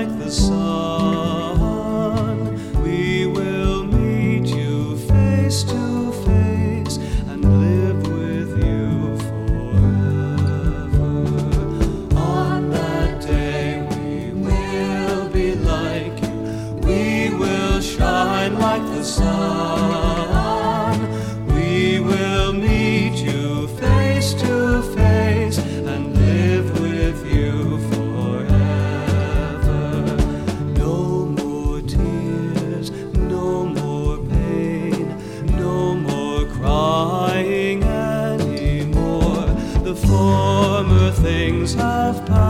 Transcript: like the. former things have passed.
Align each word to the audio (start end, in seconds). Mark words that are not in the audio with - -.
like 0.00 0.18
the. 0.18 0.39
former 40.06 41.10
things 41.12 41.74
have 41.74 42.24
passed. 42.26 42.49